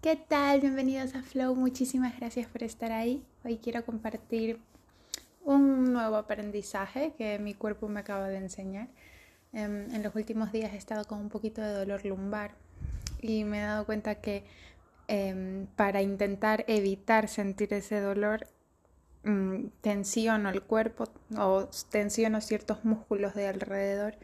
¿Qué 0.00 0.14
tal? 0.14 0.60
Bienvenidos 0.60 1.16
a 1.16 1.22
Flow. 1.22 1.56
Muchísimas 1.56 2.16
gracias 2.16 2.46
por 2.46 2.62
estar 2.62 2.92
ahí. 2.92 3.24
Hoy 3.44 3.58
quiero 3.58 3.84
compartir 3.84 4.60
un 5.44 5.92
nuevo 5.92 6.16
aprendizaje 6.16 7.14
que 7.18 7.38
mi 7.40 7.54
cuerpo 7.54 7.88
me 7.88 8.00
acaba 8.00 8.28
de 8.28 8.36
enseñar. 8.36 8.88
Em, 9.52 9.92
en 9.92 10.02
los 10.04 10.14
últimos 10.14 10.52
días 10.52 10.72
he 10.74 10.76
estado 10.76 11.06
con 11.06 11.18
un 11.18 11.28
poquito 11.28 11.60
de 11.60 11.72
dolor 11.72 12.04
lumbar 12.04 12.52
y 13.20 13.42
me 13.44 13.58
he 13.58 13.62
dado 13.62 13.84
cuenta 13.84 14.16
que 14.16 14.44
em, 15.08 15.66
para 15.74 16.02
intentar 16.02 16.64
evitar 16.68 17.28
sentir 17.28 17.72
ese 17.74 18.00
dolor 18.00 18.46
mm, 19.24 19.68
tensiono 19.80 20.50
el 20.50 20.62
cuerpo 20.62 21.04
o 21.36 21.68
tensiono 21.90 22.40
ciertos 22.40 22.84
músculos 22.84 23.34
de 23.34 23.48
alrededor 23.48 24.14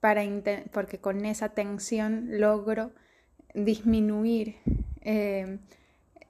para 0.00 0.22
porque 0.72 0.98
con 0.98 1.24
esa 1.26 1.50
tensión 1.50 2.40
logro 2.40 2.92
disminuir 3.54 4.56
em, 5.06 5.60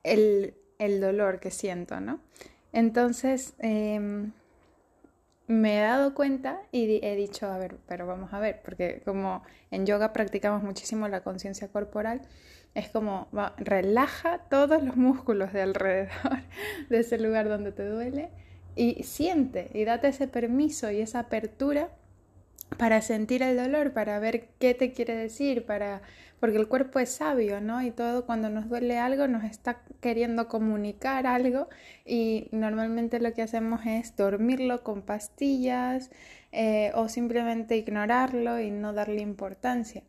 el, 0.05 0.55
dolor 1.01 1.41
que 1.41 1.51
siento, 1.51 1.99
¿no? 2.01 2.21
Entonces, 2.73 3.55
em, 3.59 4.33
me 5.47 5.79
he 5.79 5.81
dado 5.81 6.15
cuenta 6.15 6.61
y 6.73 7.01
he 7.03 7.17
dicho, 7.17 7.47
a 7.47 7.57
ver, 7.57 7.79
pero 7.89 8.07
vamos 8.07 8.35
a 8.35 8.39
ver, 8.39 8.61
porque 8.63 9.01
como 9.05 9.43
en 9.71 9.87
yoga 9.87 10.13
practicamos 10.13 10.63
muchísimo 10.63 11.09
la 11.09 11.23
conciencia 11.23 11.69
corporal, 11.69 12.21
es 12.75 12.91
como 12.91 13.29
relaja 13.57 14.41
todos 14.51 14.83
los 14.83 14.97
músculos 14.97 15.55
de 15.55 15.63
alrededor 15.63 16.11
de 16.91 16.99
ese 17.01 17.19
lugar 17.19 17.49
donde 17.49 17.73
te 17.73 17.87
duele 17.89 18.29
y 18.75 19.03
siente 19.05 19.71
y 19.73 19.85
date 19.85 20.09
ese 20.09 20.29
permiso 20.29 20.91
y 20.91 21.01
esa 21.01 21.21
apertura 21.21 21.89
para 22.79 23.01
sentir 23.03 23.43
el 23.43 23.57
dolor, 23.57 23.93
para 23.93 24.19
ver 24.19 24.49
qué 24.59 24.75
te 24.75 24.93
quiere 24.93 25.15
decir, 25.15 25.65
para 25.65 26.03
porque 26.41 26.59
el 26.59 26.69
cuerpo 26.69 26.99
es 26.99 27.11
sabio, 27.11 27.61
¿no? 27.61 27.83
Y 27.83 27.91
todo 27.91 28.27
cuando 28.27 28.51
nos 28.51 28.69
duele 28.69 28.99
algo 28.99 29.27
nos 29.27 29.45
está 29.45 29.81
queriendo 30.01 30.49
comunicar 30.49 31.27
algo 31.27 31.69
y 32.05 32.49
normalmente 32.53 33.21
lo 33.21 33.33
que 33.33 33.43
hacemos 33.43 33.81
es 33.87 34.15
dormirlo 34.17 34.83
con 34.83 35.03
pastillas 35.03 36.11
eh, 36.53 36.93
o 36.95 37.09
simplemente 37.09 37.77
ignorarlo 37.77 38.61
y 38.61 38.71
no 38.71 38.93
darle 38.93 39.23
importancia. 39.23 40.03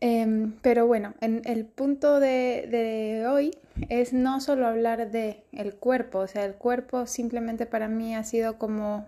Em, 0.00 0.54
pero 0.62 0.86
bueno, 0.86 1.14
en 1.20 1.42
el 1.44 1.64
punto 1.64 2.18
de, 2.18 2.66
de, 2.68 3.26
hoy 3.28 3.52
es 3.88 4.12
no 4.12 4.40
solo 4.40 4.66
hablar 4.66 5.10
de 5.12 5.44
el 5.52 5.76
cuerpo, 5.76 6.20
o 6.20 6.26
sea, 6.26 6.44
el 6.44 6.54
cuerpo 6.54 7.06
simplemente 7.06 7.66
para 7.66 7.86
mí 7.86 8.16
ha 8.16 8.24
sido 8.24 8.58
como 8.58 9.06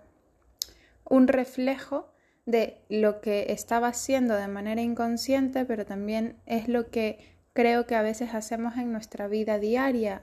un 1.09 1.27
reflejo 1.27 2.14
de 2.45 2.77
lo 2.89 3.21
que 3.21 3.47
estaba 3.49 3.87
haciendo 3.89 4.35
de 4.35 4.47
manera 4.47 4.81
inconsciente, 4.81 5.65
pero 5.65 5.85
también 5.85 6.37
es 6.45 6.67
lo 6.67 6.89
que 6.89 7.19
creo 7.53 7.87
que 7.87 7.95
a 7.95 8.01
veces 8.01 8.33
hacemos 8.33 8.77
en 8.77 8.91
nuestra 8.91 9.27
vida 9.27 9.59
diaria. 9.59 10.21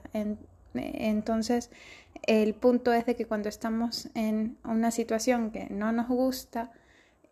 entonces, 0.73 1.69
el 2.23 2.53
punto 2.53 2.93
es 2.93 3.05
de 3.05 3.15
que 3.15 3.25
cuando 3.25 3.49
estamos 3.49 4.09
en 4.15 4.57
una 4.63 4.91
situación 4.91 5.51
que 5.51 5.67
no 5.69 5.91
nos 5.91 6.07
gusta, 6.07 6.71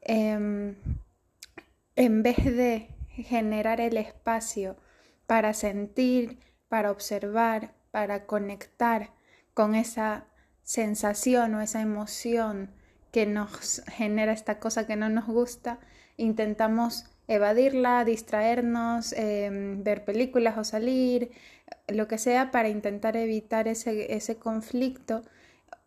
em, 0.01 0.75
en 1.95 2.23
vez 2.23 2.37
de 2.43 2.89
generar 3.09 3.79
el 3.81 3.97
espacio 3.97 4.75
para 5.27 5.53
sentir, 5.53 6.39
para 6.67 6.91
observar, 6.91 7.73
para 7.91 8.25
conectar 8.25 9.11
con 9.53 9.75
esa 9.75 10.25
sensación 10.63 11.55
o 11.55 11.61
esa 11.61 11.81
emoción 11.81 12.71
que 13.11 13.25
nos 13.25 13.83
genera 13.87 14.31
esta 14.31 14.59
cosa 14.59 14.87
que 14.87 14.95
no 14.95 15.09
nos 15.09 15.25
gusta, 15.25 15.79
intentamos 16.17 17.05
evadirla, 17.27 18.03
distraernos, 18.05 19.13
em, 19.13 19.83
ver 19.83 20.05
películas 20.05 20.57
o 20.57 20.63
salir, 20.63 21.31
lo 21.87 22.07
que 22.07 22.17
sea 22.17 22.51
para 22.51 22.69
intentar 22.69 23.15
evitar 23.15 23.67
ese, 23.67 24.13
ese 24.13 24.37
conflicto. 24.37 25.23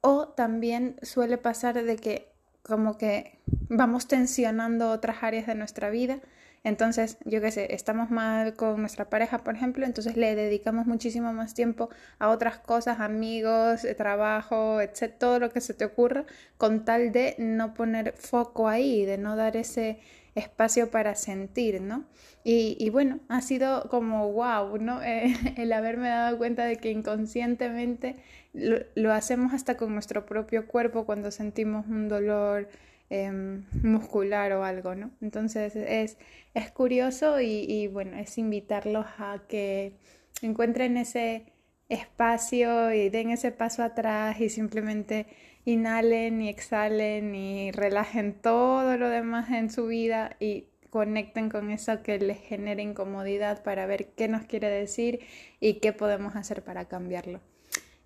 O 0.00 0.28
también 0.28 0.96
suele 1.02 1.38
pasar 1.38 1.82
de 1.82 1.96
que 1.96 2.28
como 2.62 2.96
que 2.96 3.38
vamos 3.68 4.06
tensionando 4.08 4.90
otras 4.90 5.22
áreas 5.22 5.46
de 5.46 5.54
nuestra 5.54 5.90
vida 5.90 6.20
entonces, 6.64 7.18
yo 7.26 7.42
qué 7.42 7.50
sé, 7.50 7.74
estamos 7.74 8.10
mal 8.10 8.54
con 8.54 8.80
nuestra 8.80 9.10
pareja, 9.10 9.38
por 9.44 9.54
ejemplo, 9.54 9.84
entonces 9.84 10.16
le 10.16 10.34
dedicamos 10.34 10.86
muchísimo 10.86 11.32
más 11.34 11.52
tiempo 11.52 11.90
a 12.18 12.30
otras 12.30 12.58
cosas, 12.58 13.00
amigos, 13.00 13.84
eh, 13.84 13.94
trabajo, 13.94 14.80
etc., 14.80 15.12
todo 15.18 15.38
lo 15.38 15.50
que 15.50 15.60
se 15.60 15.74
te 15.74 15.84
ocurra, 15.84 16.24
con 16.56 16.86
tal 16.86 17.12
de 17.12 17.36
no 17.38 17.74
poner 17.74 18.14
foco 18.14 18.66
ahí, 18.66 19.04
de 19.04 19.18
no 19.18 19.36
dar 19.36 19.56
ese 19.58 19.98
espacio 20.34 20.90
para 20.90 21.14
sentir, 21.14 21.80
¿no? 21.82 22.04
Y, 22.46 22.90
bueno, 22.90 23.20
ha 23.28 23.40
sido 23.40 23.88
como 23.88 24.32
wow, 24.32 24.78
¿no? 24.78 25.00
Eh, 25.04 25.34
el 25.56 25.72
haberme 25.72 26.08
dado 26.08 26.38
cuenta 26.38 26.64
de 26.64 26.76
que 26.76 26.90
inconscientemente 26.90 28.16
lo 28.52 29.12
hacemos 29.12 29.52
hasta 29.52 29.76
con 29.76 29.92
nuestro 29.92 30.26
propio 30.26 30.66
cuerpo 30.66 31.04
cuando 31.04 31.30
sentimos 31.30 31.86
un 31.86 32.08
dolor, 32.08 32.68
Em, 33.10 33.64
muscular 33.82 34.52
o 34.52 34.64
algo, 34.64 34.94
¿no? 34.94 35.10
Entonces 35.20 35.76
es, 35.76 36.16
es 36.54 36.70
curioso 36.70 37.38
y, 37.40 37.86
bueno, 37.88 38.16
es 38.16 38.38
invitarlos 38.38 39.06
a 39.18 39.42
que 39.46 39.98
encuentren 40.42 40.96
ese 40.96 41.52
espacio 41.88 42.92
y 42.92 43.10
den 43.10 43.30
ese 43.30 43.52
paso 43.52 43.82
atrás 43.82 44.40
y 44.40 44.48
simplemente 44.48 45.26
inhalen 45.66 46.40
y 46.42 46.48
exhalen 46.48 47.34
y 47.34 47.72
relajen 47.72 48.34
todo 48.40 48.96
lo 48.96 49.10
demás 49.10 49.50
en 49.50 49.70
su 49.70 49.86
vida 49.86 50.36
y 50.40 50.68
conecten 50.88 51.50
con 51.50 51.70
eso 51.70 52.02
que 52.02 52.18
les 52.18 52.38
genere 52.38 52.82
incomodidad 52.82 53.62
para 53.62 53.84
ver 53.86 54.14
qué 54.16 54.28
nos 54.28 54.46
quiere 54.46 54.70
decir 54.70 55.20
y 55.60 55.74
qué 55.74 55.92
podemos 55.92 56.36
hacer 56.36 56.64
para 56.64 56.86
cambiarlo. 56.86 57.40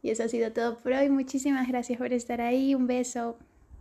Y 0.02 0.10
eso 0.10 0.24
ha 0.24 0.28
sido 0.28 0.52
todo 0.52 0.76
por 0.78 0.92
hoy. 0.92 1.08
Muchísimas 1.08 1.68
gracias 1.68 1.98
por 1.98 2.12
estar 2.12 2.40
ahí. 2.40 2.74
Un 2.74 2.86
beso. 2.86 3.38